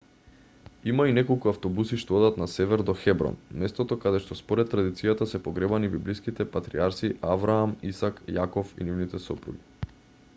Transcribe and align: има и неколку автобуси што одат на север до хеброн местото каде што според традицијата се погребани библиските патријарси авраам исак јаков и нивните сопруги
има 0.91 1.03
и 1.09 1.11
неколку 1.17 1.49
автобуси 1.49 1.99
што 2.03 2.15
одат 2.19 2.39
на 2.43 2.47
север 2.53 2.83
до 2.87 2.95
хеброн 3.01 3.37
местото 3.65 3.97
каде 4.05 4.21
што 4.23 4.37
според 4.39 4.71
традицијата 4.71 5.27
се 5.35 5.41
погребани 5.49 5.91
библиските 5.97 6.49
патријарси 6.57 7.11
авраам 7.35 7.77
исак 7.91 8.23
јаков 8.39 8.73
и 8.81 8.89
нивните 8.89 9.21
сопруги 9.29 9.93